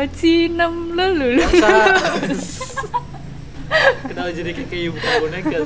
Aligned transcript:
Rocinem 0.00 0.96
lulu. 0.96 1.44
Kenapa 4.08 4.32
jadi 4.32 4.50
kayak 4.56 4.68
kayak 4.72 4.96
buka 4.96 5.10
boneka? 5.20 5.58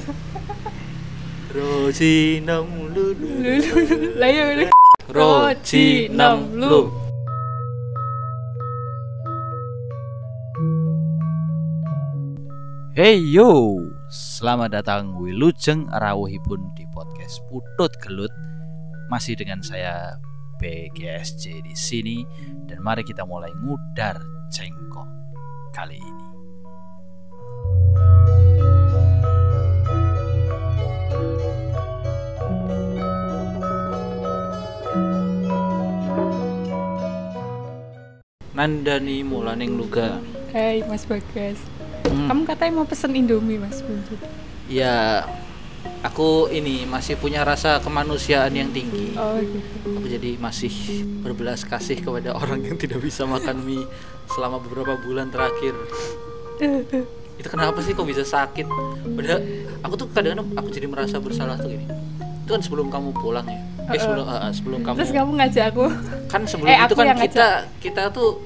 Rocinam 1.54 2.66
lulu. 2.90 3.30
Lulu. 3.30 3.78
Lah 4.18 4.26
ya. 4.26 4.66
Rocinam 5.06 6.50
lu. 6.50 6.90
Hey 12.98 13.22
yo, 13.22 13.78
selamat 14.10 14.82
datang 14.82 15.14
Wilujeng 15.14 15.86
Rawuhipun 15.94 16.74
di 16.74 16.82
podcast 16.90 17.38
Putut 17.46 17.94
Gelut. 18.02 18.34
Masih 19.14 19.38
dengan 19.38 19.62
saya 19.62 20.18
BGSJ 20.64 21.60
di 21.60 21.76
sini 21.76 22.24
dan 22.64 22.80
mari 22.80 23.04
kita 23.04 23.28
mulai 23.28 23.52
ngudar 23.52 24.16
cengkok 24.48 25.04
kali 25.76 26.00
ini. 26.00 26.26
Nandani 38.56 39.20
Mulaning 39.20 39.76
Luga. 39.76 40.16
Hai 40.56 40.80
Mas 40.88 41.04
Bagas. 41.04 41.60
Hmm. 42.08 42.32
Kamu 42.32 42.42
katanya 42.48 42.72
mau 42.80 42.88
pesen 42.88 43.12
Indomie 43.12 43.60
Mas 43.60 43.84
Bunjut. 43.84 44.16
Ya, 44.72 45.28
aku 46.00 46.46
ini 46.48 46.84
masih 46.84 47.16
punya 47.16 47.42
rasa 47.42 47.80
kemanusiaan 47.80 48.52
yang 48.52 48.70
tinggi. 48.70 49.14
Oh 49.14 49.36
gitu. 49.36 49.58
Aku 49.94 50.06
jadi 50.06 50.36
masih 50.36 50.72
berbelas 51.20 51.62
kasih 51.62 51.98
kepada 51.98 52.32
orang 52.32 52.60
yang 52.60 52.76
tidak 52.76 53.00
bisa 53.00 53.24
makan 53.24 53.60
mie 53.60 53.84
selama 54.26 54.58
beberapa 54.58 54.96
bulan 54.98 55.28
terakhir. 55.28 55.72
Itu 57.34 57.48
kenapa 57.48 57.80
sih 57.80 57.92
kok 57.92 58.04
bisa 58.04 58.22
sakit? 58.22 58.66
Padahal 59.10 59.40
aku 59.80 59.94
tuh 59.96 60.06
kadang-kadang 60.08 60.48
aku 60.54 60.68
jadi 60.70 60.86
merasa 60.86 61.18
bersalah 61.18 61.56
tuh 61.56 61.68
gini. 61.68 61.86
Itu 62.44 62.50
kan 62.50 62.62
sebelum 62.62 62.88
kamu 62.88 63.10
pulang 63.12 63.44
ya. 63.44 63.60
Eh 63.84 64.00
sebelum 64.00 64.24
eh, 64.24 64.38
eh, 64.40 64.52
sebelum 64.52 64.80
kamu 64.80 64.96
Terus 64.96 65.12
kamu 65.12 65.30
ngajak 65.36 65.64
aku. 65.68 65.84
kan 66.24 66.40
sebelum 66.48 66.68
Eh, 66.68 66.78
itu 66.78 66.94
kan 66.94 67.08
kita 67.14 67.46
kita 67.80 68.02
tuh 68.08 68.40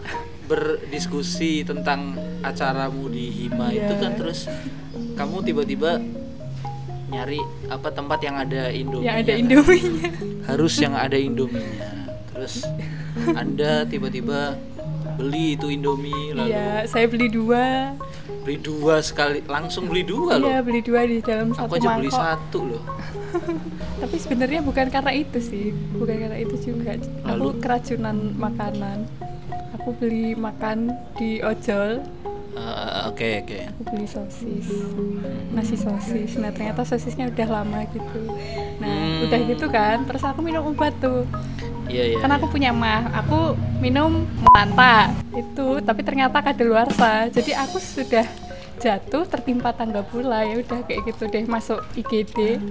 berdiskusi 0.49 1.63
tentang 1.63 2.17
acaramu 2.41 3.07
di 3.07 3.29
Hima 3.29 3.69
Iya. 3.69 3.85
itu 3.85 3.95
kan 3.97 4.13
terus 4.17 4.49
kamu 5.15 5.45
tiba-tiba 5.45 6.01
nyari 7.09 7.41
apa 7.67 7.89
tempat 7.89 8.21
yang 8.21 8.37
ada 8.37 8.69
Indomie 8.69 9.05
yang 9.05 9.17
ada 9.19 9.33
Indominya. 9.35 10.11
harus 10.45 10.75
yang 10.77 10.93
ada 10.93 11.17
Indominya 11.17 11.91
terus 12.29 12.65
anda 13.31 13.85
tiba-tiba 13.85 14.55
beli 15.15 15.55
itu 15.55 15.69
Indomie 15.69 16.31
lalu 16.31 16.49
Iya, 16.49 16.87
saya 16.87 17.05
beli 17.05 17.27
dua. 17.27 17.97
beli 18.41 18.57
dua 18.59 19.01
sekali 19.01 19.43
langsung 19.43 19.87
beli 19.87 20.03
dua 20.03 20.37
loh 20.37 20.47
Iya, 20.47 20.61
beli 20.61 20.81
dua 20.81 21.01
di 21.03 21.19
dalam 21.19 21.51
satu 21.51 21.67
aku 21.67 21.75
aja 21.77 21.89
beli 21.97 22.07
mangkok. 22.07 22.21
satu 22.21 22.59
loh 22.67 22.83
Tapi 23.99 24.15
sebenarnya 24.17 24.61
bukan 24.63 24.87
karena 24.89 25.11
itu 25.11 25.39
sih, 25.39 25.65
bukan 25.91 26.17
karena 26.17 26.39
itu 26.39 26.55
juga. 26.63 26.95
Aku 27.27 27.51
Lalu? 27.51 27.59
keracunan 27.59 28.15
makanan. 28.33 29.05
Aku 29.75 29.91
beli 29.93 30.33
makan 30.33 30.89
di 31.19 31.43
ojol, 31.43 31.99
Eh, 32.51 33.01
oke 33.07 33.29
oke 33.45 33.59
aku 33.71 33.81
beli 33.87 34.07
sosis, 34.07 34.67
nasi 35.51 35.77
sosis. 35.77 36.35
Nah 36.35 36.51
ternyata 36.51 36.83
sosisnya 36.83 37.29
udah 37.29 37.49
lama 37.53 37.85
gitu. 37.87 38.21
Nah 38.79 38.89
Hmm. 38.89 39.25
udah 39.25 39.41
gitu 39.47 39.67
kan, 39.69 40.03
terus 40.05 40.23
aku 40.23 40.41
minum 40.41 40.65
obat 40.65 40.95
tuh. 40.97 41.23
iya 41.87 42.05
iya 42.07 42.17
Kan 42.19 42.29
aku 42.31 42.47
iya. 42.47 42.53
punya 42.53 42.71
mah, 42.71 43.09
aku 43.15 43.53
minum 43.79 44.27
Manta 44.47 45.09
itu, 45.33 45.81
tapi 45.81 46.01
ternyata 46.03 46.39
kadaluarsa. 46.39 47.29
Jadi 47.29 47.53
aku 47.53 47.79
sudah 47.79 48.27
jatuh 48.79 49.27
tertimpa 49.27 49.73
tangga 49.73 50.03
pula 50.03 50.43
ya 50.43 50.55
udah 50.57 50.87
kayak 50.87 51.03
gitu 51.07 51.27
deh 51.27 51.45
masuk 51.45 51.83
IGD. 51.95 52.63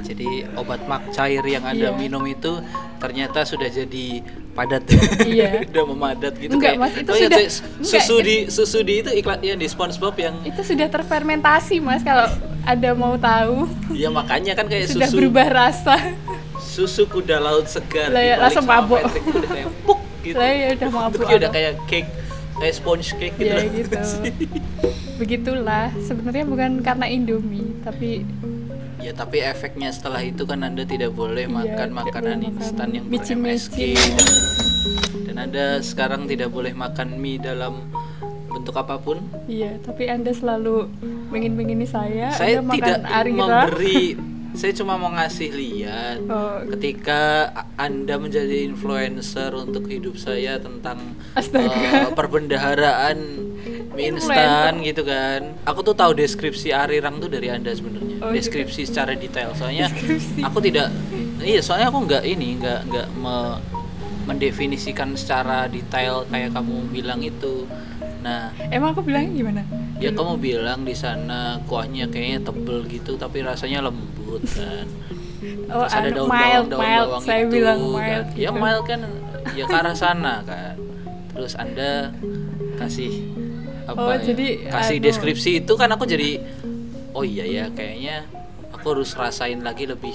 Jadi 0.00 0.28
obat 0.54 0.80
mak 0.84 1.12
cair 1.12 1.44
yang 1.44 1.62
anda 1.62 1.90
Iya. 1.90 1.96
minum 1.96 2.24
itu 2.24 2.60
ternyata 2.96 3.42
sudah 3.42 3.68
jadi 3.68 4.24
padat. 4.60 4.82
Iya. 5.24 5.50
udah 5.72 5.84
memadat 5.86 6.32
gitu 6.36 6.52
Enggak, 6.52 6.76
kayak. 6.76 6.82
Mas, 6.82 6.92
itu 6.94 7.10
Oh 7.10 7.16
iya, 7.16 7.24
sudah- 7.24 7.40
enggak, 7.40 7.88
susu 7.88 8.14
itu- 8.14 8.22
di 8.22 8.36
susu 8.46 8.78
di 8.82 8.94
itu 8.98 9.10
iklan 9.14 9.38
yang 9.40 9.56
di 9.56 9.66
SpongeBob 9.66 10.14
yang 10.14 10.34
Itu 10.44 10.60
sudah 10.60 10.86
terfermentasi 10.86 11.80
mas 11.80 12.00
kalau 12.00 12.28
ada 12.62 12.90
mau 12.92 13.16
tahu. 13.16 13.64
ya 13.90 14.08
makanya 14.08 14.52
kan 14.52 14.68
kayak 14.68 14.86
sudah 14.86 15.08
susu 15.08 15.16
berubah 15.16 15.48
rasa. 15.48 15.96
susu 16.60 17.02
kuda 17.04 17.40
laut 17.40 17.66
segar 17.66 18.08
Lah 18.08 18.20
ya, 18.20 18.36
dibalik 18.36 18.44
langsung 18.46 18.64
mabuk. 18.64 19.00
Udah 19.02 19.50
kayak 19.50 19.68
puk 19.82 20.00
gitu. 20.22 20.36
Lah 20.36 20.50
ya 20.50 20.68
udah 20.70 20.88
mabuk. 20.90 21.10
Bentuknya 21.16 21.36
udah 21.38 21.50
kayak 21.50 21.72
cake 21.86 22.10
kayak 22.54 22.74
sponge 22.74 23.08
cake 23.12 23.34
gitu. 23.34 23.48
Iya 23.48 23.56
loh. 23.56 23.72
gitu. 23.72 23.96
Begitulah. 25.20 25.88
Sebenarnya 25.98 26.44
bukan 26.44 26.70
karena 26.80 27.06
Indomie, 27.06 27.76
tapi 27.80 28.24
Ya 29.00 29.12
tapi 29.12 29.40
efeknya 29.40 29.88
setelah 29.88 30.20
itu 30.20 30.44
kan 30.44 30.60
Anda 30.60 30.84
tidak 30.84 31.12
boleh 31.12 31.44
Iya, 31.44 31.50
makan 31.50 31.88
makanan 31.90 32.36
boleh 32.36 32.46
makan 32.46 32.60
instan 32.60 32.88
yang 32.90 33.04
ber-MSG 33.06 33.78
dan, 35.26 35.36
Anda 35.40 35.80
sekarang 35.80 36.24
tidak 36.24 36.48
boleh 36.48 36.72
makan 36.72 37.16
mie 37.16 37.36
dalam 37.36 37.88
bentuk 38.46 38.74
apa 38.74 38.96
pun. 38.96 39.24
iya. 39.46 39.72
Tapi 39.80 40.04
anda 40.06 40.30
selalu 40.30 40.90
mengin-mengini 41.28 41.86
saya. 41.86 42.28
Saya 42.30 42.60
anda 42.60 42.72
tidak 42.72 42.98
makan 42.98 43.02
Arira. 43.08 43.38
memberi 43.38 44.04
saya 44.50 44.72
cuma 44.74 44.98
mau 44.98 45.08
ngasih 45.10 45.48
lihat 45.48 46.26
Oh, 46.26 46.58
ketika 46.68 47.46
Anda 47.76 48.18
menjadi 48.18 48.66
influencer 48.66 49.54
untuk 49.54 49.86
hidup 49.86 50.18
saya 50.18 50.58
tentang 50.58 50.98
Astaga. 51.32 51.70
eh, 51.70 52.10
perbendaharaan 52.10 53.16
mie 53.90 54.06
instan 54.08 54.78
gitu 54.80 55.02
kan. 55.02 55.58
Aku 55.64 55.82
tuh 55.82 55.92
tahu 55.92 56.14
deskripsi 56.14 56.70
Arirang 56.70 57.18
tuh 57.18 57.26
dari 57.26 57.48
Anda 57.48 57.70
sebenarnya. 57.70 58.16
Oh, 58.20 58.30
gitu. 58.30 58.36
deskripsi 58.38 58.86
secara 58.86 59.12
detail. 59.12 59.50
Soalnya 59.52 59.88
Deskripsi. 59.88 60.40
aku 60.40 60.58
tidak 60.60 60.88
iya, 61.40 61.58
soalnya 61.58 61.88
aku 61.88 62.04
nggak 62.04 62.22
ini, 62.22 62.54
nggak 62.56 62.80
nggak 62.86 63.08
me- 63.16 63.58
mendefinisikan 64.22 65.16
secara 65.16 65.66
detail 65.66 66.22
kayak 66.26 66.52
kamu 66.52 66.86
bilang 66.88 67.18
itu. 67.20 67.66
Nah, 68.20 68.52
Emang 68.68 68.92
aku 68.92 69.00
bilangnya 69.02 69.32
gimana? 69.32 69.62
ya 69.96 70.12
kamu 70.12 70.36
bilang 70.38 70.84
di 70.84 70.92
sana 70.92 71.60
kuahnya 71.64 72.08
kayaknya 72.08 72.40
tebel 72.42 72.84
gitu 72.86 73.16
tapi 73.16 73.40
rasanya 73.40 73.80
lembut 73.82 74.44
kan. 74.46 74.86
Oh, 75.68 75.82
Terus 75.82 75.92
ada 75.94 76.08
daun 76.10 76.28
mild, 76.28 76.68
bawang, 76.68 76.68
daun 76.68 76.80
mild. 76.80 77.08
bawang 77.08 77.22
Saya 77.24 77.42
itu, 77.42 77.52
bilang 77.52 77.78
kan. 77.80 77.96
mild. 77.96 78.26
Ya 78.32 78.48
gitu. 78.48 78.52
mild 78.54 78.84
kan 78.84 79.00
ya 79.50 79.64
ke 79.64 79.74
arah 79.74 79.96
sana 79.96 80.34
kan. 80.42 80.76
Terus 81.32 81.52
Anda 81.54 82.12
kasih 82.76 83.12
apa 83.90 84.00
Oh, 84.00 84.12
ya? 84.12 84.22
jadi, 84.24 84.46
kasih 84.68 84.96
anu. 84.96 85.04
deskripsi 85.04 85.50
itu 85.60 85.72
kan 85.74 85.88
aku 85.88 86.04
jadi 86.04 86.38
oh 87.10 87.22
iya 87.22 87.44
ya 87.44 87.64
kayaknya 87.68 88.22
aku 88.70 88.86
harus 88.92 89.10
rasain 89.12 89.60
lagi 89.60 89.84
lebih 89.84 90.14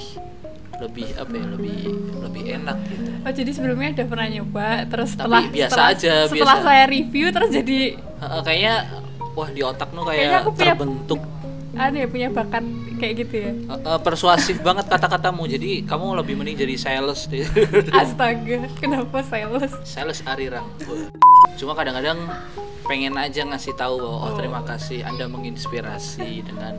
lebih 0.75 1.07
apa 1.13 1.31
ya 1.31 1.45
lebih 1.49 1.77
lebih 2.19 2.43
enak 2.53 2.77
gitu. 2.85 3.03
Oh 3.21 3.31
jadi 3.31 3.47
sebelumnya 3.49 3.89
udah 3.93 4.05
pernah 4.05 4.27
nyoba, 4.29 4.67
terus 4.85 5.09
Tapi 5.09 5.19
setelah 5.21 5.43
biasa 5.45 5.71
setelah, 5.71 5.89
aja, 5.89 6.13
setelah 6.25 6.57
biasa. 6.57 6.67
saya 6.67 6.83
review 6.85 7.25
terus 7.29 7.49
jadi 7.49 7.79
Heeh, 7.95 8.41
kayaknya 8.43 8.73
wah 9.33 9.49
di 9.49 9.61
otak 9.61 9.89
nu 9.91 10.01
Kayaknya 10.01 10.19
kayak 10.25 10.35
aku 10.37 10.51
punya- 10.51 10.67
terbentuk 10.69 11.21
anu 11.75 11.95
ya 11.97 12.07
punya 12.07 12.27
bakat 12.29 12.63
kayak 12.95 13.13
gitu 13.17 13.35
ya. 13.37 13.51
Eh, 13.51 13.79
eh, 13.85 13.99
persuasif 13.99 14.55
banget 14.61 14.85
kata-katamu 14.85 15.43
jadi 15.45 15.83
kamu 15.83 16.15
lebih 16.17 16.33
mending 16.33 16.55
jadi 16.57 16.75
sales 16.77 17.23
deh 17.25 17.43
Astaga, 17.93 18.71
kenapa 18.73 19.19
sales? 19.21 19.71
sales 19.83 20.23
arirang 20.23 20.63
cuma 21.53 21.77
kadang-kadang 21.77 22.17
pengen 22.85 23.17
aja 23.17 23.41
ngasih 23.41 23.73
tahu 23.73 23.97
bahwa 23.97 24.17
oh 24.29 24.33
terima 24.37 24.61
kasih 24.61 25.01
anda 25.01 25.25
menginspirasi 25.25 26.45
dengan 26.45 26.77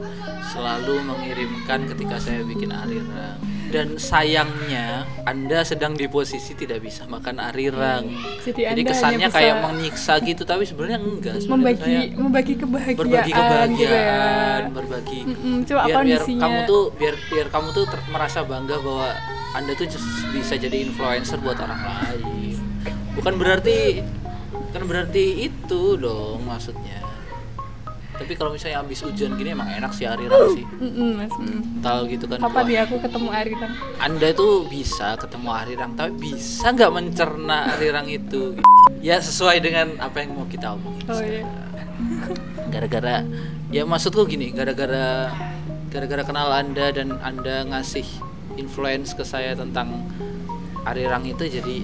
selalu 0.55 1.03
mengirimkan 1.03 1.91
ketika 1.91 2.23
saya 2.23 2.47
bikin 2.47 2.71
arirang 2.71 3.43
dan 3.75 3.99
sayangnya 3.99 5.03
anda 5.27 5.67
sedang 5.67 5.99
di 5.99 6.07
posisi 6.07 6.55
tidak 6.55 6.87
bisa 6.87 7.03
makan 7.11 7.43
arirang 7.43 8.07
Jadi 8.47 8.63
jadi 8.63 8.83
Anda 8.87 8.91
kesannya 8.95 9.29
kayak 9.35 9.57
menyiksa 9.67 10.23
gitu 10.23 10.47
tapi 10.47 10.63
sebenarnya 10.63 11.03
enggak. 11.03 11.35
Sebenarnya 11.43 11.51
Membagi 11.51 11.83
saya 11.83 12.01
membagi 12.15 12.55
kebahagiaan, 12.55 13.01
berbagi 13.03 13.27
gitu 13.27 13.35
ya. 13.35 13.43
kebahagiaan 13.43 14.63
berbagi. 14.71 15.21
Mm-mm, 15.27 15.57
coba 15.67 15.81
biar, 15.83 15.99
biar 16.07 16.23
kamu 16.23 16.59
tuh 16.71 16.83
biar 16.95 17.15
biar 17.27 17.47
kamu 17.51 17.69
tuh 17.75 17.85
ter- 17.91 18.07
merasa 18.15 18.39
bangga 18.47 18.77
bahwa 18.79 19.09
anda 19.59 19.73
tuh 19.75 19.87
bisa 20.31 20.55
jadi 20.55 20.77
influencer 20.87 21.43
buat 21.43 21.59
orang 21.59 21.81
lain. 21.83 22.55
Bukan 23.19 23.35
berarti 23.35 23.99
bukan 24.67 24.83
berarti 24.85 25.25
itu 25.45 25.83
dong 25.97 26.43
maksudnya 26.43 27.01
tapi 28.17 28.33
kalau 28.33 28.49
misalnya 28.49 28.81
habis 28.81 29.05
hujan 29.05 29.37
gini 29.37 29.53
emang 29.53 29.69
enak 29.69 29.93
sih 29.93 30.09
Arirang 30.09 30.57
sih 30.57 30.65
Mas. 31.13 31.29
tahu 31.79 32.01
gitu 32.09 32.25
kan 32.25 32.41
Kapan 32.41 32.65
wah, 32.65 32.73
ya 32.73 32.81
aku 32.83 32.97
ketemu 32.99 33.29
Arirang? 33.31 33.73
anda 33.99 34.29
tuh 34.33 34.65
bisa 34.65 35.09
ketemu 35.17 35.49
Arirang 35.53 35.93
tapi 35.95 36.13
bisa 36.17 36.73
nggak 36.73 36.91
mencerna 36.91 37.77
Arirang 37.77 38.09
itu 38.09 38.57
ya 38.99 39.21
sesuai 39.21 39.61
dengan 39.61 40.01
apa 40.01 40.17
yang 40.19 40.33
mau 40.33 40.49
kita 40.49 40.73
omongin 40.73 41.05
Oh 41.07 41.21
iya. 41.21 41.45
gara-gara 42.67 43.21
ya 43.69 43.85
maksudku 43.85 44.25
gini 44.25 44.49
gara-gara 44.49 45.29
gara-gara 45.89 46.23
kenal 46.25 46.49
anda 46.51 46.89
dan 46.91 47.21
anda 47.21 47.65
ngasih 47.67 48.05
influence 48.57 49.13
ke 49.13 49.23
saya 49.23 49.53
tentang 49.53 50.09
Arirang 50.87 51.27
itu 51.27 51.43
jadi 51.43 51.77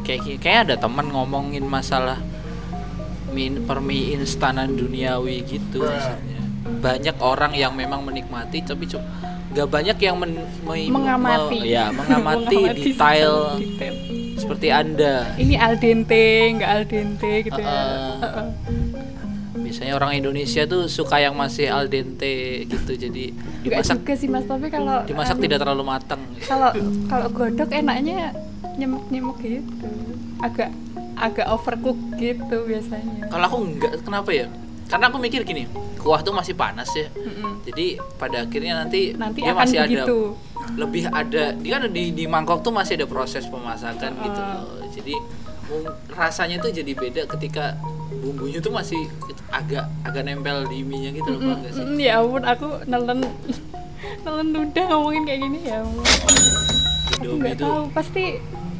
kayak 0.00 0.40
kayak 0.40 0.58
ada 0.64 0.74
teman 0.78 1.12
ngomongin 1.12 1.62
masalah 1.62 2.16
min 3.28 3.60
permi 3.62 4.16
instanan 4.16 4.72
duniawi 4.72 5.44
gitu 5.44 5.84
maksudnya. 5.84 6.40
banyak 6.80 7.16
orang 7.20 7.52
yang 7.52 7.76
memang 7.76 8.00
menikmati 8.00 8.64
tapi 8.64 8.88
cuma 8.88 9.04
nggak 9.52 9.68
banyak 9.68 9.98
yang 9.98 10.16
men, 10.16 10.32
me- 10.62 10.88
mengamati 10.88 11.58
me- 11.60 11.68
ya 11.68 11.88
mengamati, 11.90 12.56
detail 12.76 13.56
secara 13.56 13.60
detail. 13.60 13.94
seperti 14.36 14.66
anda 14.68 15.14
ini 15.36 15.54
al 15.56 15.76
dente 15.76 16.24
nggak 16.52 16.70
al 16.70 16.82
dente 16.84 17.32
gitu 17.44 17.60
ya 17.60 17.68
Heeh. 17.68 18.12
Heeh. 18.20 18.46
biasanya 19.58 19.92
orang 19.94 20.12
Indonesia 20.14 20.62
tuh 20.64 20.86
suka 20.86 21.18
yang 21.18 21.34
masih 21.34 21.68
al 21.68 21.88
dente 21.88 22.64
gitu 22.64 22.92
jadi 22.94 23.32
dimasak 23.64 24.00
juga 24.00 24.14
sih 24.14 24.28
mas 24.28 24.44
tapi 24.44 24.68
kalau 24.68 25.02
dimasak 25.04 25.36
anu, 25.36 25.44
tidak 25.44 25.58
terlalu 25.60 25.84
matang 25.84 26.20
kalau 26.44 26.70
kalau 27.06 27.28
godok 27.28 27.68
enaknya 27.70 28.32
nyemuk 28.76 29.04
nyemuk 29.08 29.36
gitu. 29.40 29.88
Agak 30.40 30.70
agak 31.16 31.46
overcook 31.48 31.96
gitu 32.20 32.56
biasanya. 32.68 33.28
Kalau 33.32 33.44
aku 33.48 33.56
enggak 33.64 33.92
kenapa 34.04 34.30
ya? 34.32 34.46
Karena 34.86 35.10
aku 35.10 35.18
mikir 35.18 35.42
gini 35.42 35.66
kuah 36.06 36.22
tuh 36.22 36.30
masih 36.30 36.54
panas 36.54 36.86
ya. 36.94 37.10
Mm-mm. 37.18 37.66
jadi 37.66 37.98
pada 38.14 38.46
akhirnya 38.46 38.86
nanti, 38.86 39.10
nanti 39.18 39.42
dia 39.42 39.50
akan 39.50 39.58
masih 39.58 39.78
ada 39.82 40.06
begitu. 40.06 40.18
lebih 40.78 41.02
ada 41.10 41.44
dia 41.58 41.70
kan 41.74 41.90
di 41.90 42.04
di 42.14 42.24
mangkok 42.30 42.62
tuh 42.62 42.70
masih 42.70 42.94
ada 42.94 43.10
proses 43.10 43.42
pemasakan 43.50 44.14
Uh-uh. 44.14 44.22
gitu 44.22 44.40
loh. 44.40 44.86
Jadi 44.94 45.14
rasanya 46.14 46.62
tuh 46.62 46.70
jadi 46.70 46.94
beda 46.94 47.26
ketika 47.26 47.74
bumbunya 48.22 48.62
tuh 48.62 48.70
masih 48.70 49.10
agak 49.50 49.90
agak 50.06 50.22
nempel 50.22 50.62
di 50.70 50.86
mie 50.86 51.06
nya 51.06 51.10
gitu 51.10 51.26
loh 51.34 51.58
nggak 51.58 51.74
sih? 51.74 51.82
Mm, 51.82 51.98
ya 51.98 52.22
ampun 52.22 52.42
aku 52.46 52.68
nelen 52.86 53.20
nelen 54.24 54.48
udah 54.54 54.84
ngomongin 54.94 55.22
kayak 55.26 55.40
gini 55.42 55.58
ya 55.66 55.82
ampun. 55.82 56.06
Aku 56.06 57.18
Indomie 57.18 57.38
nggak 57.42 57.54
itu 57.58 57.66
tahu 57.66 57.82
pasti 57.90 58.24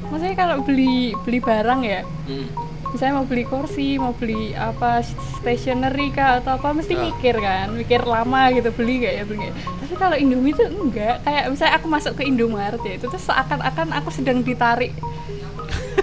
maksudnya 0.08 0.37
kalau 0.38 0.62
beli 0.62 1.12
beli 1.26 1.38
barang 1.43 1.81
ya 1.82 2.00
hmm, 2.03 2.47
misalnya 2.94 3.14
mau 3.19 3.26
beli 3.26 3.44
kursi 3.44 3.99
mau 3.99 4.14
beli 4.14 4.55
apa 4.55 5.03
stationery 5.43 6.14
kah 6.14 6.41
atau 6.41 6.56
apa 6.56 6.73
mesti 6.73 6.94
Ah. 6.97 7.11
mikir 7.11 7.35
kan 7.37 7.69
mikir 7.75 8.00
lama 8.06 8.49
gitu 8.55 8.70
beli 8.73 9.05
nggak 9.05 9.14
ya 9.19 9.23
beli 9.26 9.37
nggak 9.43 9.53
ya. 9.53 9.62
tapi 9.85 9.94
kalau 9.99 10.17
Indomie 10.17 10.55
itu 10.55 10.64
enggak 10.64 11.20
kayak 11.26 11.44
misalnya 11.50 11.75
aku 11.76 11.87
masuk 11.91 12.12
ke 12.17 12.23
Indomaret 12.25 12.82
ya 12.87 12.94
itu 12.97 13.06
tuh 13.11 13.20
seakan-akan 13.20 13.88
aku 14.00 14.08
sedang 14.14 14.41
ditarik 14.41 14.94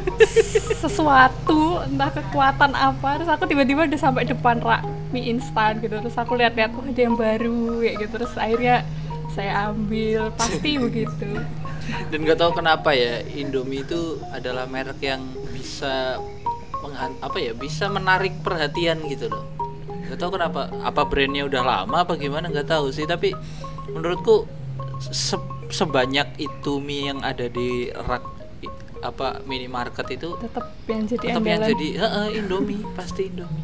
sesuatu 0.83 1.81
entah 1.87 2.11
kekuatan 2.11 2.71
apa 2.75 3.19
terus 3.19 3.31
aku 3.31 3.47
tiba-tiba 3.47 3.87
udah 3.87 3.99
sampai 3.99 4.27
depan 4.27 4.59
rak 4.59 4.83
mie 5.13 5.29
instan 5.29 5.77
gitu 5.79 6.01
terus 6.01 6.17
aku 6.17 6.35
lihat-lihat 6.35 6.73
oh 6.73 6.83
ada 6.83 7.01
yang 7.01 7.15
baru 7.15 7.81
kayak 7.85 7.95
gitu 8.01 8.11
terus 8.17 8.33
akhirnya 8.35 8.81
saya 9.33 9.71
ambil 9.71 10.29
pasti 10.35 10.77
begitu 10.83 11.31
dan 12.09 12.19
nggak 12.23 12.39
tahu 12.39 12.51
kenapa 12.55 12.95
ya 12.95 13.19
Indomie 13.33 13.83
itu 13.83 14.19
adalah 14.31 14.63
merek 14.65 14.99
yang 14.99 15.21
bisa 15.51 16.17
menghan- 16.79 17.19
apa 17.19 17.37
ya 17.39 17.51
bisa 17.51 17.87
menarik 17.87 18.39
perhatian 18.39 19.03
gitu 19.07 19.31
loh. 19.31 19.43
Nggak 20.07 20.19
tahu 20.19 20.31
kenapa 20.35 20.61
apa 20.83 21.01
brandnya 21.07 21.47
udah 21.47 21.61
lama 21.63 22.03
apa 22.03 22.15
gimana 22.15 22.47
nggak 22.47 22.67
tahu 22.67 22.91
sih. 22.91 23.03
Tapi 23.03 23.31
menurutku 23.89 24.47
se- 24.99 25.39
sebanyak 25.69 26.37
itu 26.37 26.77
mie 26.77 27.09
yang 27.09 27.19
ada 27.23 27.47
di 27.47 27.87
rak 27.89 28.23
apa 29.03 29.43
minimarket 29.43 30.15
itu 30.15 30.39
tetap 30.39 30.71
yang 30.87 31.03
jadi 31.03 31.25
tetap 31.27 31.43
yang 31.43 31.61
jadi 31.67 31.87
heeh, 31.99 32.27
Indomie 32.39 32.79
pasti 32.95 33.27
Indomie 33.27 33.62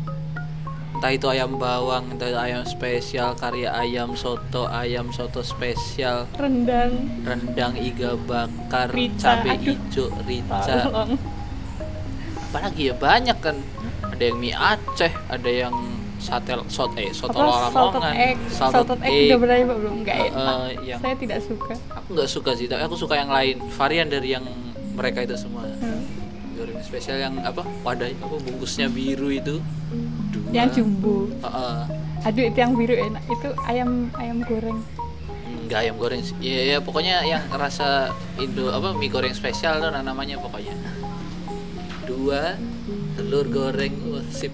entah 1.00 1.16
itu 1.16 1.31
ayam 1.31 1.56
bawang 1.56 2.12
entah 2.12 2.28
itu 2.28 2.36
ayam 2.36 2.68
spesial 2.68 3.31
karya 3.31 3.72
ayam 3.72 4.19
soto 4.19 4.68
ayam 4.68 5.07
soto 5.10 5.40
spesial. 5.40 6.28
Rendang. 6.36 7.07
Rendang 7.24 7.74
iga 7.80 8.19
bakar 8.19 8.92
Rica, 8.92 9.40
cabai 9.40 9.56
aduh. 9.56 9.63
hijau 9.80 10.06
rica. 10.28 10.60
Tolong. 10.60 11.16
Apalagi 12.51 12.92
ya 12.92 12.96
banyak 13.00 13.38
kan. 13.40 13.56
Ada 14.12 14.24
yang 14.28 14.38
mie 14.38 14.51
Aceh 14.51 15.12
ada 15.31 15.48
yang 15.48 15.72
sate 16.19 16.51
sot 16.68 16.92
eh 17.00 17.16
soto 17.16 17.31
apa? 17.31 17.72
salted 17.72 18.04
lamongan 18.04 18.13
egg. 18.19 18.36
egg 19.07 19.24
udah 19.31 19.38
pernah 19.40 19.56
belum? 19.72 19.94
Nggak 20.04 20.18
Eh, 20.19 20.28
enak. 20.28 20.56
Eh, 20.60 20.74
yang 20.84 21.00
saya 21.00 21.16
tidak 21.16 21.40
suka. 21.40 21.74
Aku 21.95 22.07
nggak 22.12 22.28
suka 22.28 22.52
sih 22.60 22.68
tapi 22.68 22.84
aku 22.84 23.00
suka 23.00 23.16
yang 23.16 23.31
lain. 23.31 23.56
Varian 23.72 24.12
dari 24.12 24.36
yang 24.36 24.44
mereka 25.00 25.24
itu 25.24 25.40
semua. 25.40 25.63
Hmm. 25.63 26.04
goreng 26.60 26.75
spesial 26.84 27.16
yang 27.16 27.40
apa? 27.40 27.63
Wadah 27.88 28.12
apa? 28.12 28.36
Bungkusnya 28.36 28.92
biru 28.92 29.31
itu. 29.31 29.63
Dua 30.28 30.29
yang 30.50 30.69
jumbo 30.74 31.30
Eh, 31.42 31.48
eh. 31.48 31.80
aduh 32.25 32.44
itu 32.50 32.57
yang 32.57 32.74
biru 32.75 32.96
enak 32.98 33.24
itu 33.30 33.50
ayam 33.69 34.10
ayam 34.18 34.42
goreng 34.44 34.80
Enggak 35.69 35.86
ayam 35.86 36.01
goreng 36.01 36.22
sih. 36.25 36.34
Iya 36.42 36.62
ya 36.66 36.78
pokoknya 36.81 37.22
yang 37.30 37.46
rasa 37.54 38.10
Indo 38.42 38.74
apa 38.74 38.90
mie 38.98 39.06
goreng 39.06 39.38
spesial 39.38 39.78
tuh 39.78 39.94
nah, 39.94 40.01
namanya 40.01 40.42
pokoknya. 40.42 40.74
Dua 42.10 42.57
telur 43.13 43.46
goreng 43.54 43.94
wah, 44.10 44.25
sip. 44.34 44.50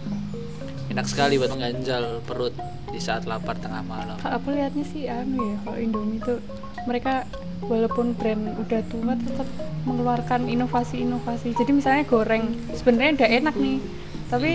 Enak 0.91 1.07
sekali 1.07 1.39
buat 1.39 1.55
mengganjal 1.55 2.19
perut 2.27 2.51
di 2.91 2.99
saat 2.99 3.23
lapar 3.23 3.55
tengah 3.63 3.79
malam. 3.87 4.19
aku 4.19 4.59
lihatnya 4.59 4.83
sih 4.83 5.07
anu 5.07 5.39
ya 5.39 5.55
kalau 5.63 5.77
Indomie 5.79 6.19
itu 6.19 6.35
mereka 6.83 7.23
walaupun 7.63 8.11
brand 8.15 8.51
udah 8.59 8.81
tua 8.91 9.15
tetap 9.15 9.47
mengeluarkan 9.87 10.51
inovasi-inovasi 10.51 11.55
jadi 11.55 11.71
misalnya 11.71 12.03
goreng 12.07 12.55
sebenarnya 12.75 13.23
udah 13.23 13.29
enak 13.39 13.55
nih 13.55 13.79
tapi 14.27 14.51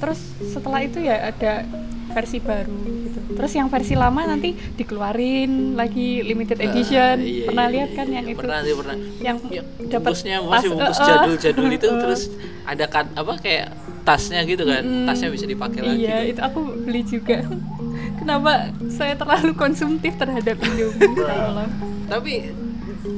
terus 0.00 0.20
setelah 0.42 0.80
itu 0.80 0.98
ya 0.98 1.28
ada 1.28 1.62
versi 2.10 2.40
baru 2.40 2.74
gitu 3.04 3.18
terus 3.30 3.52
yang 3.54 3.68
versi 3.68 3.94
lama 3.94 4.26
nanti 4.26 4.50
dikeluarin 4.74 5.78
lagi 5.78 6.20
limited 6.20 6.58
edition 6.58 7.16
Ah, 7.16 7.22
iya, 7.22 7.46
pernah 7.46 7.64
iya, 7.64 7.74
lihat 7.76 7.90
kan 7.94 8.06
iya, 8.06 8.14
yang 8.16 8.26
iya. 8.26 8.32
itu 8.32 8.40
Pernah 8.40 8.58
sih 8.60 8.74
pernah. 8.74 8.96
yang 9.20 9.36
Ya, 9.46 9.62
dapat 9.88 10.10
masih 10.42 10.68
bungkus 10.68 10.98
eh, 10.98 11.02
eh. 11.02 11.06
jadul-jadul 11.06 11.68
itu 11.70 11.86
Eh, 11.86 11.92
eh. 11.92 12.00
terus 12.02 12.22
ada 12.64 12.84
kan 12.86 13.06
apa 13.14 13.32
kayak 13.38 13.66
tasnya 14.00 14.40
gitu 14.42 14.64
kan. 14.64 14.80
Mm, 14.80 15.06
Tasnya 15.06 15.28
bisa 15.28 15.44
dipakai 15.44 15.80
lagi. 15.84 16.00
iya 16.00 16.24
itu 16.24 16.40
aku 16.40 16.60
beli 16.82 17.02
juga 17.04 17.44
kenapa 18.18 18.52
saya 18.88 19.14
terlalu 19.14 19.52
konsumtif 19.54 20.16
terhadap 20.16 20.56
Indomie 20.58 21.12
Tapi 22.10 22.32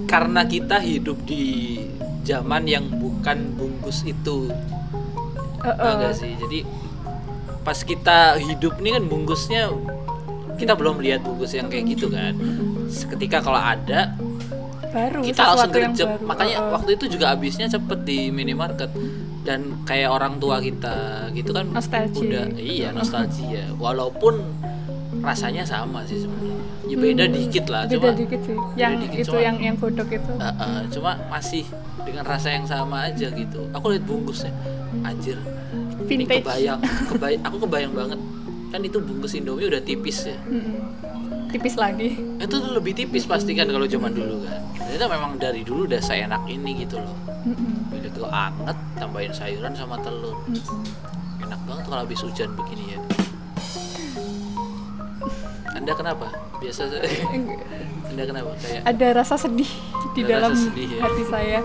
karena 0.05 0.45
kita 0.45 0.77
hidup 0.79 1.17
di 1.25 1.79
zaman 2.23 2.67
yang 2.67 2.85
bukan 2.93 3.57
bungkus 3.57 4.05
itu 4.05 4.53
Eh. 5.65 5.93
enggak 5.95 6.15
sih. 6.15 6.33
Jadi 6.37 6.59
pas 7.63 7.79
kita 7.79 8.43
hidup 8.43 8.83
nih 8.83 8.99
kan 8.99 9.05
bungkusnya 9.07 9.71
kita 10.59 10.75
belum 10.75 10.99
lihat 10.99 11.23
bungkus 11.23 11.55
yang 11.55 11.71
kayak 11.71 11.95
gitu 11.95 12.11
kan. 12.11 12.35
Seketika 12.91 13.39
kalau 13.41 13.59
ada 13.59 14.15
baru 14.93 15.25
kita 15.25 15.41
langsung 15.57 15.73
gercep. 15.73 16.09
makanya 16.21 16.57
Eh, 16.61 16.65
eh. 16.69 16.71
waktu 16.77 16.91
itu 17.01 17.05
juga 17.17 17.33
habisnya 17.33 17.67
cepet 17.67 17.99
di 18.05 18.19
minimarket. 18.29 18.91
Dan 19.43 19.83
kayak 19.83 20.07
orang 20.15 20.39
tua 20.39 20.63
kita 20.63 21.27
gitu 21.35 21.51
kan 21.51 21.67
Nostalgia. 21.67 22.23
udah 22.23 22.45
iya 22.63 22.95
nostalgia. 22.95 23.75
Walaupun 23.75 24.39
rasanya 25.19 25.67
sama 25.67 26.07
sih 26.07 26.23
sebenarnya 26.23 26.62
ya 26.93 26.97
beda 26.99 27.25
Hmm, 27.25 27.35
dikit 27.35 27.65
lah 27.67 27.83
beda 27.83 27.95
cuma 27.95 28.09
dikit 28.15 28.41
sih. 28.43 28.57
yang 28.75 28.93
dikit, 28.99 29.19
itu 29.19 29.29
cuma- 29.29 29.43
yang 29.43 29.57
yang 29.59 29.75
godok 29.75 30.09
itu. 30.11 30.33
Uh, 30.35 30.47
uh, 30.55 30.79
cuma 30.89 31.11
masih 31.27 31.65
dengan 31.99 32.25
rasa 32.25 32.49
yang 32.51 32.65
sama 32.65 33.07
aja 33.07 33.29
gitu. 33.29 33.65
Aku 33.73 33.89
lihat 33.89 34.05
bungkusnya 34.05 34.53
anjir. 35.03 35.39
Ini 36.03 36.07
vintage. 36.21 36.43
kebayang 36.43 36.81
kebayang 37.11 37.43
aku 37.43 37.57
kebayang 37.61 37.93
banget. 37.93 38.21
Kan 38.69 38.81
itu 38.83 38.99
bungkus 38.99 39.33
Indomie 39.33 39.65
udah 39.67 39.81
tipis 39.81 40.25
ya. 40.25 40.37
Mm-mm. 40.43 40.81
tipis 41.49 41.75
lagi. 41.75 42.17
Itu 42.39 42.55
tuh 42.55 42.73
lebih 42.73 42.93
tipis 42.95 43.25
pasti 43.25 43.53
kan 43.53 43.67
kalau 43.67 43.85
zaman 43.85 44.11
dulu 44.11 44.41
kan. 44.43 44.61
Itu 44.87 45.05
memang 45.07 45.37
dari 45.37 45.61
dulu 45.63 45.85
udah 45.87 46.01
seenak 46.01 46.45
ini 46.47 46.77
gitu 46.79 46.97
loh. 46.97 47.17
Mm-mm. 47.43 47.93
udah 47.93 48.11
tuh 48.11 48.27
anget 48.27 48.77
tambahin 48.97 49.31
sayuran 49.31 49.73
sama 49.73 49.97
telur. 49.99 50.37
Mm-mm. 50.43 50.81
enak 51.43 51.61
banget 51.63 51.85
kalau 51.85 52.01
habis 52.03 52.21
hujan 52.21 52.49
begini 52.53 52.85
ya 52.89 52.99
anda 55.83 55.99
kenapa? 55.99 56.31
Biasa 56.63 56.87
saja 56.87 57.03
Enggak. 57.35 57.59
anda 58.07 58.23
kenapa? 58.23 58.51
Kayak 58.63 58.83
ada 58.87 59.07
rasa 59.19 59.35
sedih 59.35 59.67
di 60.15 60.23
dalam 60.23 60.55
sedih, 60.55 60.95
ya. 60.95 61.01
hati 61.03 61.25
saya. 61.27 61.61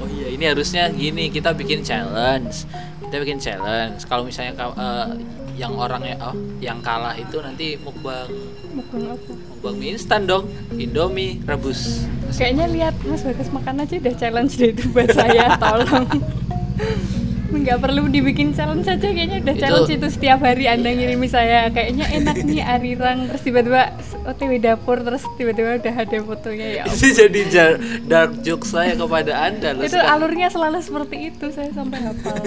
Oh 0.00 0.08
iya 0.08 0.32
ini 0.32 0.44
harusnya 0.48 0.88
gini 0.88 1.28
kita 1.28 1.52
bikin 1.52 1.84
challenge. 1.84 2.64
Kita 3.04 3.16
bikin 3.20 3.36
challenge. 3.36 4.08
Kalau 4.08 4.24
misalnya 4.24 4.56
eh, 4.56 5.20
yang 5.60 5.76
orangnya 5.76 6.16
oh 6.24 6.32
yang 6.64 6.80
kalah 6.80 7.12
itu 7.12 7.36
nanti 7.44 7.76
mukbang 7.76 8.32
mukbang 8.72 9.12
apa? 9.12 9.32
mukbang 9.36 9.74
mie 9.76 10.00
instan 10.00 10.24
dong. 10.24 10.48
Indomie 10.80 11.44
rebus. 11.44 12.08
Kayaknya 12.32 12.66
lihat 12.72 12.94
Mas 13.04 13.20
Bagas 13.20 13.52
makan 13.52 13.84
aja 13.84 14.00
udah 14.00 14.14
challenge 14.16 14.56
deh 14.56 14.72
itu 14.72 14.88
buat 14.96 15.12
saya 15.12 15.52
tolong 15.60 16.08
nggak 17.52 17.78
perlu 17.78 18.06
dibikin 18.06 18.50
challenge 18.50 18.86
aja 18.86 19.02
kayaknya 19.02 19.38
udah 19.40 19.52
Itu- 19.52 19.60
challenge 19.60 19.92
itu 19.92 20.06
setiap 20.08 20.38
hari 20.40 20.64
anda 20.64 20.86
Iya. 20.86 20.96
ngirimi 20.96 21.26
saya. 21.26 21.66
Kayaknya 21.68 22.06
enak 22.12 22.36
nih 22.40 22.62
arirang 22.62 23.18
terus 23.26 23.42
tiba-tiba 23.42 23.82
otw 24.22 24.50
dapur 24.56 24.96
terus 24.98 25.22
tiba-tiba 25.34 25.76
udah 25.76 25.94
ada 25.96 26.18
fotonya 26.20 26.68
ya 26.72 26.82
itu 26.86 27.06
jadi 27.12 27.40
ja- 27.46 27.78
dark 28.02 28.38
joke 28.40 28.62
saya 28.64 28.94
kepada 28.94 29.32
anda 29.42 29.72
loh 29.72 29.82
itu 29.82 29.92
sekarang. 29.92 30.12
alurnya 30.12 30.48
selalu 30.48 30.78
seperti 30.78 31.16
itu 31.28 31.46
saya 31.48 31.70
sampai 31.70 31.98
hafal 32.00 32.38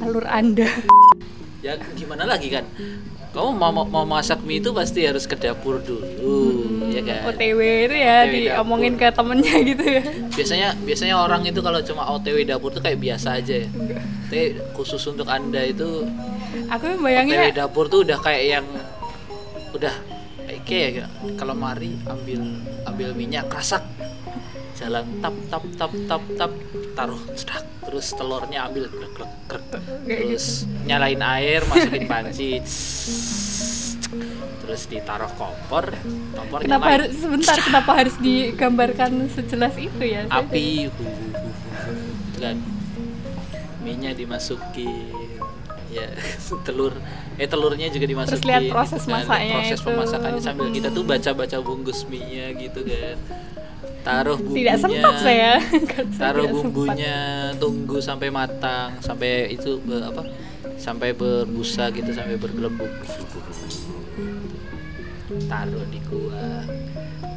alur 0.00 0.24
anda. 0.24 0.68
Ya 1.58 1.74
gimana 1.92 2.22
lagi 2.22 2.48
kan? 2.48 2.62
Kamu 3.28 3.50
mau 3.52 3.70
mau- 3.70 3.84
mau 3.86 4.06
masak 4.06 4.40
mie 4.40 4.56
itu 4.56 4.70
pasti 4.70 5.02
harus 5.02 5.24
ke 5.24 5.34
dapur 5.34 5.78
dulu 5.78 6.77
ya 6.98 7.02
kan 7.06 7.30
OTW 7.30 7.60
itu 7.86 7.96
ya 7.96 8.26
OTW 8.26 8.34
diomongin 8.34 8.94
ke 8.98 9.06
temennya 9.14 9.54
gitu 9.62 9.84
ya. 9.86 10.02
Biasanya 10.34 10.68
biasanya 10.82 11.14
orang 11.14 11.46
itu 11.46 11.60
kalau 11.62 11.78
cuma 11.86 12.02
OTW 12.10 12.42
dapur 12.42 12.74
tuh 12.74 12.82
kayak 12.82 12.98
biasa 12.98 13.38
aja 13.38 13.54
ya. 13.62 13.68
Tapi 14.26 14.58
khusus 14.74 15.00
untuk 15.06 15.30
anda 15.30 15.62
itu 15.62 16.02
aku 16.66 16.84
OTW 16.98 17.02
bayangin 17.06 17.54
dapur 17.54 17.86
tuh 17.86 18.02
udah 18.02 18.18
kayak 18.18 18.44
yang 18.58 18.66
udah 19.72 19.94
kayak 20.66 21.04
ya 21.04 21.06
kalau 21.38 21.54
mari 21.56 21.96
ambil 22.08 22.40
ambil 22.84 23.08
minyak 23.16 23.48
krasak 23.48 23.84
jalan 24.76 25.04
tap 25.24 25.34
tap 25.48 25.64
tap 25.76 25.92
tap 26.06 26.22
tap 26.36 26.52
taruh 26.94 27.20
cedak 27.34 27.64
terus 27.88 28.12
telurnya 28.12 28.68
ambil 28.68 28.84
krek 28.92 29.12
krek 29.16 29.32
krek 29.48 29.64
terus 30.04 30.68
nyalain 30.84 31.20
air 31.24 31.64
masukin 31.66 32.04
panci 32.04 32.60
terus 34.68 34.84
ditaruh 34.84 35.32
kompor 35.40 35.96
kompor 36.36 36.60
kenapa 36.60 36.84
nyalain. 36.84 36.92
harus 37.00 37.10
sebentar 37.16 37.56
kenapa 37.56 37.90
harus 37.96 38.16
digambarkan 38.20 39.12
sejelas 39.32 39.74
itu 39.80 40.04
ya? 40.04 40.28
Api. 40.28 40.92
hu, 40.92 41.00
hu, 41.00 41.08
hu, 41.08 41.48
hu, 41.88 42.36
kan 42.36 42.60
minyak 43.80 44.20
dimasukin 44.20 45.08
ya 45.88 46.04
telur 46.68 46.92
eh 47.40 47.48
telurnya 47.48 47.88
juga 47.88 48.04
dimasukin. 48.04 48.34
Terus 48.36 48.44
lihat 48.44 48.64
proses 48.68 49.02
kan. 49.08 49.24
masaknya 49.24 49.56
proses 49.56 49.80
itu. 49.80 49.86
pemasakannya 49.88 50.42
sambil 50.44 50.66
kita 50.68 50.88
tuh 50.92 51.04
baca 51.08 51.30
baca 51.32 51.56
bungkus 51.64 52.00
mie 52.12 52.46
gitu 52.60 52.84
kan. 52.84 53.16
Taruh 54.04 54.36
bumbunya. 54.36 54.58
tidak 54.60 54.76
sempat 54.84 55.14
saya. 55.24 55.52
Saya 55.64 56.04
taruh 56.18 56.46
bumbunya 56.52 57.16
tunggu 57.56 58.04
sampai 58.04 58.28
matang 58.28 59.00
sampai 59.00 59.48
itu 59.54 59.80
apa 60.04 60.28
sampai 60.76 61.16
berbusa 61.16 61.90
gitu 61.90 62.10
sampai 62.14 62.36
bergelembung 62.36 62.90
taruh 65.46 65.86
di 65.92 66.00
kuah 66.08 66.66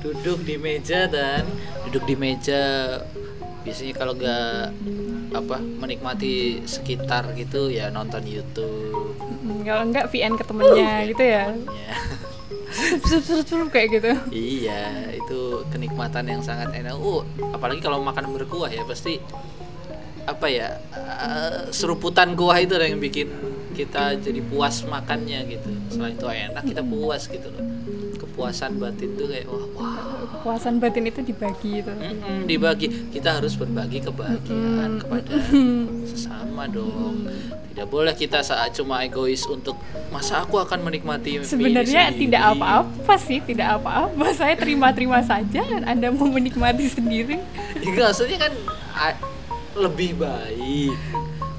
duduk 0.01 0.41
di 0.43 0.57
meja 0.57 1.05
dan. 1.05 1.45
Duduk 1.87 2.03
di 2.09 2.15
meja. 2.17 2.97
Biasanya 3.61 3.93
kalau 3.93 4.13
nggak 4.17 4.73
apa 5.31 5.57
menikmati 5.61 6.65
sekitar 6.65 7.31
gitu 7.37 7.69
ya 7.69 7.93
nonton 7.93 8.25
YouTube. 8.25 9.15
Kalau 9.61 9.83
enggak 9.85 10.09
VN 10.09 10.33
ke 10.35 10.43
temennya 10.43 11.05
gitu 11.07 11.23
ya. 11.23 11.53
ya 11.53 11.95
sup 12.71 13.01
sup 13.09 13.23
sup 13.23 13.45
sup 13.45 13.69
kayak 13.69 14.01
gitu. 14.01 14.11
Iya, 14.31 15.13
itu 15.13 15.67
kenikmatan 15.69 16.25
yang 16.27 16.41
sangat 16.41 16.73
enak. 16.73 16.95
Uh, 16.97 17.23
apalagi 17.53 17.83
kalau 17.83 18.01
makan 18.01 18.31
berkuah 18.33 18.71
ya 18.71 18.83
pasti 18.87 19.21
apa 20.21 20.47
ya 20.47 20.77
eh, 20.93 21.73
seruputan 21.73 22.37
kuah 22.37 22.61
itu 22.61 22.77
yang 22.77 23.01
bikin 23.01 23.33
kita 23.71 24.19
jadi 24.19 24.41
puas 24.45 24.83
makannya 24.85 25.39
gitu. 25.47 25.69
Selain 25.89 26.15
itu 26.15 26.27
enak 26.27 26.63
kita 26.63 26.81
puas 26.83 27.25
gitu 27.25 27.47
loh. 27.49 27.65
Kepuasan 28.19 28.79
batin 28.79 29.09
tuh 29.19 29.27
kayak 29.27 29.47
wah, 29.49 29.65
wah 29.75 30.11
kepuasan 30.41 30.81
batin 30.81 31.05
itu 31.05 31.21
dibagi 31.21 31.85
gitu 31.85 31.93
mm-mm, 31.93 32.49
dibagi 32.49 32.87
kita 33.13 33.37
harus 33.37 33.53
berbagi 33.53 34.01
kebahagiaan 34.01 34.97
kepada 34.97 35.33
sesama 36.09 36.65
dong. 36.65 37.29
Tidak 37.71 37.87
boleh 37.87 38.17
kita 38.17 38.41
saat 38.41 38.73
cuma 38.73 39.05
egois 39.05 39.45
untuk 39.45 39.77
masa 40.09 40.41
aku 40.41 40.57
akan 40.57 40.81
menikmati 40.81 41.41
sebenarnya 41.45 42.09
sendiri?" 42.09 42.21
tidak 42.25 42.43
apa-apa 42.57 43.13
sih 43.21 43.39
tidak 43.45 43.77
apa-apa 43.77 44.25
saya 44.39 44.57
terima-terima 44.57 45.21
saja 45.21 45.61
dan 45.61 45.85
anda 45.85 46.09
mau 46.09 46.25
menikmati 46.25 46.89
sendiri 46.89 47.37
Enggak, 47.81 48.13
maksudnya 48.13 48.37
kan 48.41 48.53
lebih 49.77 50.17
baik. 50.19 50.95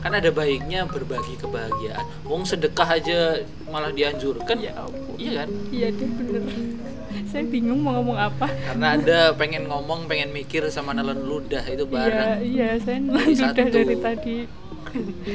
Kan 0.02 0.12
ada 0.12 0.28
baiknya 0.28 0.84
berbagi 0.84 1.38
kebahagiaan. 1.38 2.02
Wong 2.22 2.42
sedekah 2.42 2.88
aja 2.92 3.38
malah 3.64 3.90
dianjurkan. 3.90 4.58
ya 4.58 4.74
ampun 4.76 5.14
Iya 5.16 5.30
kan? 5.38 5.48
iya 5.70 5.88
deh 5.88 6.08
bener 6.10 6.42
saya 7.24 7.44
bingung 7.44 7.80
mau 7.80 7.92
ngomong 7.94 8.16
apa 8.18 8.48
Karena 8.48 8.86
Anda 8.92 9.18
pengen 9.32 9.64
ngomong, 9.64 10.04
pengen 10.04 10.32
mikir 10.32 10.68
sama 10.68 10.92
nelen 10.92 11.22
ludah 11.22 11.60
itu 11.64 11.84
iya 11.84 11.88
bareng. 11.88 12.28
iya 12.42 12.68
saya 12.78 12.98
Jadi 12.98 13.32
udah 13.32 13.52
satu. 13.56 13.68
dari 13.70 13.96
tadi 13.96 14.36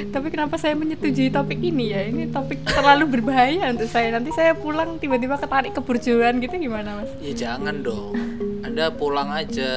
tapi 0.07 0.27
kenapa 0.27 0.53
saya 0.55 0.77
menyetujui 0.77 1.31
topik 1.31 1.57
ini 1.57 1.89
ya 1.89 2.05
ini 2.05 2.29
topik 2.29 2.62
terlalu 2.63 3.09
berbahaya 3.12 3.65
untuk 3.67 3.88
saya 3.88 4.13
nanti 4.13 4.29
saya 4.29 4.53
pulang 4.53 5.01
tiba-tiba 5.01 5.33
ketarik 5.36 5.74
ke 5.74 5.81
burjuan 5.81 6.38
gitu 6.38 6.53
gimana 6.59 7.01
mas 7.01 7.09
Ya 7.17 7.33
jangan 7.47 7.81
dong. 7.81 8.13
Anda 8.62 8.91
pulang 8.91 9.31
aja, 9.31 9.71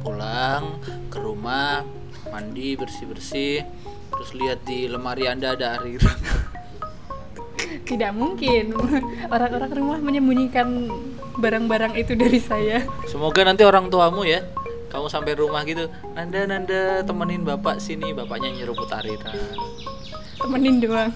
pulang 0.00 0.82
ke 1.06 1.18
rumah, 1.18 1.86
mandi 2.26 2.74
bersih-bersih, 2.74 3.62
terus 4.20 4.36
lihat 4.36 4.60
di 4.68 4.84
lemari 4.84 5.24
Anda 5.24 5.56
ada 5.56 5.80
ariran. 5.80 6.18
tidak 7.88 8.12
mungkin. 8.12 8.76
Orang-orang 9.32 9.72
rumah 9.72 9.98
menyembunyikan 10.04 10.92
barang-barang 11.40 11.96
itu 11.96 12.12
dari 12.12 12.36
saya. 12.36 12.84
Semoga 13.08 13.40
nanti 13.48 13.64
orang 13.64 13.88
tuamu 13.88 14.28
ya 14.28 14.44
kamu 14.92 15.08
sampai 15.08 15.32
rumah 15.40 15.64
gitu. 15.64 15.88
Nanda 16.12 16.44
Nanda 16.44 17.00
temenin 17.00 17.46
bapak 17.48 17.80
sini 17.80 18.12
bapaknya 18.12 18.52
nyeruput 18.52 18.92
ariran 18.92 19.32
temenin 20.40 20.80
doang. 20.80 21.12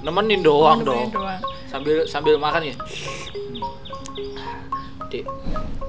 Nemenin 0.00 0.40
doang 0.40 0.80
Temenin 0.80 1.10
dong. 1.10 1.22
doang. 1.22 1.40
sambil 1.68 1.96
sambil 2.06 2.34
makan 2.38 2.70
ya. 2.70 2.74
Dek 5.10 5.26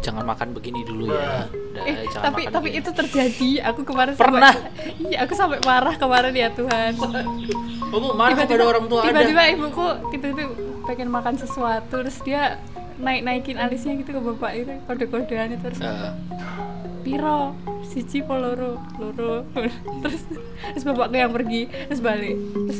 jangan 0.01 0.25
makan 0.25 0.51
begini 0.51 0.81
dulu 0.81 1.09
ya. 1.09 1.45
Dah, 1.71 1.83
Eh, 1.83 2.03
jangan 2.07 2.23
tapi 2.27 2.41
makan 2.43 2.53
tapi 2.53 2.67
begini. 2.67 2.81
itu 2.81 2.89
terjadi. 2.91 3.49
Aku 3.67 3.81
kemarin 3.81 4.13
Pernah? 4.13 4.51
sampai, 4.51 4.69
iya 5.03 5.17
aku 5.21 5.33
sampai 5.33 5.59
marah 5.61 5.95
kemarin 5.95 6.33
ya 6.33 6.49
Tuhan. 6.51 6.91
Kamu 7.87 8.07
marah 8.13 8.35
kepada 8.35 8.65
orang 8.65 8.85
tua 8.87 9.01
tiba-tiba 9.03 9.41
ibuku 9.49 9.85
tiba-tiba 10.09 10.43
pengen 10.83 11.09
makan 11.09 11.35
sesuatu 11.35 11.99
terus 11.99 12.17
dia 12.19 12.57
naik 12.97 13.21
naikin 13.21 13.55
alisnya 13.55 13.93
gitu 13.95 14.11
ke 14.11 14.21
bapak 14.21 14.51
itu 14.57 14.73
kode-kodean 14.85 15.51
itu 15.51 15.63
terus 15.63 15.79
Eh, 15.79 16.11
piro? 17.01 17.53
Siji 17.83 18.21
po 18.21 18.35
loro? 18.35 18.79
Loro. 18.95 19.43
Terus 20.01 20.21
terus 20.71 20.83
bapakku 20.83 21.13
yang 21.13 21.29
pergi 21.29 21.61
terus 21.67 21.99
balik. 21.99 22.35
Terus 22.63 22.79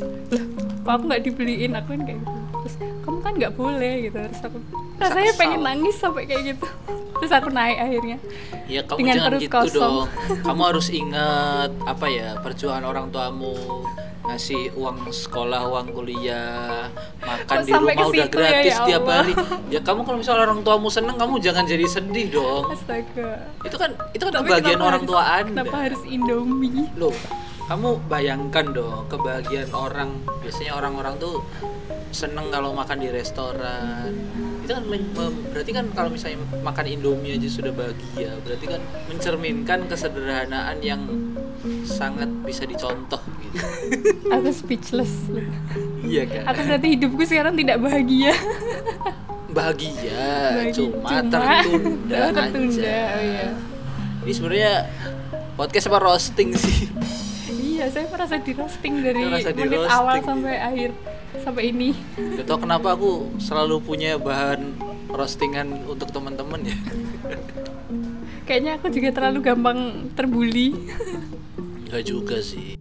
kok 0.79 0.89
aku 0.89 1.03
nggak 1.05 1.23
dibeliin? 1.23 1.71
Aku 1.75 1.91
kan 1.91 2.01
kayak 2.01 2.17
gitu. 2.17 2.31
Terus 2.61 2.75
kan 3.21 3.33
nggak 3.33 3.53
boleh 3.53 3.93
gitu 4.03 4.17
terus 4.19 4.41
aku 4.41 4.57
rasanya 4.97 5.33
pengen 5.33 5.61
nangis 5.61 5.95
sampai 5.95 6.25
kayak 6.25 6.43
gitu. 6.51 6.65
Terus 7.17 7.31
aku 7.31 7.49
naik 7.49 7.77
akhirnya. 7.77 8.17
Ya 8.65 8.81
kamu 8.81 8.97
Dengan 8.97 9.15
jangan 9.15 9.29
perut 9.29 9.41
gitu 9.41 9.53
kosong. 9.53 9.77
dong. 9.77 10.07
Kamu 10.47 10.61
harus 10.63 10.87
ingat 10.89 11.71
apa 11.83 12.05
ya 12.07 12.29
perjuangan 12.39 12.81
orang 12.81 13.05
tuamu. 13.09 13.85
Ngasih 14.21 14.73
uang 14.73 15.05
sekolah 15.07 15.65
uang 15.67 15.87
kuliah 15.91 16.89
makan 17.19 17.45
Kok 17.51 17.61
di 17.61 17.71
rumah 17.73 17.93
udah 17.93 18.05
situ 18.07 18.17
ya, 18.17 18.25
gratis 18.27 18.73
ya 18.73 18.85
tiap 18.85 19.03
hari. 19.03 19.33
Ya 19.69 19.79
kamu 19.81 20.01
kalau 20.01 20.17
misalnya 20.17 20.41
orang 20.47 20.61
tuamu 20.61 20.87
seneng 20.87 21.13
kamu 21.15 21.33
jangan 21.39 21.65
jadi 21.65 21.85
sedih 21.85 22.27
dong. 22.31 22.63
Astaga. 22.69 23.29
Itu 23.61 23.75
kan 23.75 23.89
itu 24.13 24.23
kan 24.23 24.31
Tapi 24.31 24.41
kebahagiaan 24.43 24.81
orang 24.81 25.01
harus- 25.01 25.09
tua 25.09 25.21
anda. 25.21 25.49
kenapa 25.61 25.77
harus 25.79 26.01
Indomie? 26.07 26.89
Loh 26.95 27.13
kamu 27.67 27.89
bayangkan 28.05 28.65
dong 28.67 29.05
kebahagiaan 29.07 29.71
orang. 29.71 30.09
Biasanya 30.41 30.73
orang-orang 30.75 31.15
tuh 31.17 31.37
seneng 32.11 32.51
kalau 32.51 32.71
makan 32.71 32.97
di 32.99 33.09
restoran. 33.09 34.11
Itu 34.61 34.71
kan 34.71 34.83
berarti 35.51 35.71
kan 35.71 35.85
kalau 35.91 36.09
misalnya 36.11 36.39
makan 36.61 36.85
indomie 36.85 37.35
aja 37.35 37.49
sudah 37.49 37.71
bahagia 37.71 38.37
berarti 38.43 38.65
kan 38.67 38.81
mencerminkan 39.07 39.79
kesederhanaan 39.87 40.77
yang 40.79 41.01
sangat 41.83 42.29
bisa 42.41 42.63
dicontoh 42.63 43.19
gitu. 43.41 43.57
Aku 44.35 44.49
speechless. 44.51 45.11
Iya 46.01 46.23
kan? 46.25 46.43
Aku 46.51 46.59
berarti 46.63 46.87
hidupku 46.93 47.23
sekarang 47.23 47.53
tidak 47.55 47.77
bahagia. 47.79 48.33
Bahagia, 49.51 50.23
Bahagia. 50.55 50.71
cuma, 50.71 51.09
Cuma. 51.11 51.27
tertunda, 51.27 52.19
tertunda, 52.39 52.87
aja. 52.87 53.03
oh 53.11 53.19
iya. 53.19 53.47
ini 54.23 54.31
sebenarnya 54.31 54.73
podcast 55.59 55.91
apa 55.91 55.99
roasting 55.99 56.55
sih? 56.55 56.87
Iya 57.51 57.91
saya 57.91 58.07
merasa 58.07 58.39
di 58.39 58.55
roasting 58.55 59.03
dari 59.03 59.19
Merasa 59.19 59.51
di 59.51 59.59
menit 59.59 59.83
roasting. 59.83 59.99
awal 59.99 60.15
sampai 60.23 60.55
akhir 60.55 60.89
sampai 61.39 61.71
ini 61.71 61.95
Gak 62.17 62.45
tau 62.49 62.59
kenapa 62.59 62.97
aku 62.97 63.39
selalu 63.39 63.79
punya 63.79 64.19
bahan 64.19 64.75
roastingan 65.07 65.87
untuk 65.87 66.11
teman-teman 66.11 66.67
ya. 66.67 66.77
kayaknya 68.43 68.75
aku 68.75 68.91
juga 68.91 69.09
terlalu 69.15 69.39
gampang 69.39 70.11
terbuli 70.15 70.75
Gak 71.91 72.07
juga 72.07 72.39
sih. 72.39 72.79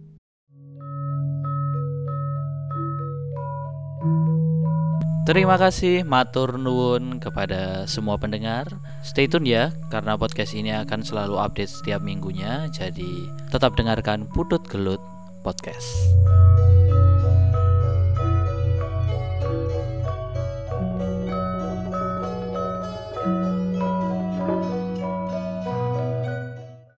Terima 5.21 5.53
kasih 5.53 6.01
matur 6.01 6.57
nuwun 6.57 7.21
kepada 7.21 7.85
semua 7.85 8.17
pendengar. 8.17 8.67
Stay 9.05 9.29
tune 9.29 9.45
ya 9.45 9.69
karena 9.93 10.17
podcast 10.17 10.57
ini 10.57 10.73
akan 10.73 11.05
selalu 11.05 11.37
update 11.37 11.69
setiap 11.69 12.01
minggunya. 12.01 12.65
Jadi 12.73 13.29
tetap 13.53 13.77
dengarkan 13.77 14.25
Putut 14.27 14.65
Gelut 14.65 14.99
Podcast. 15.45 15.87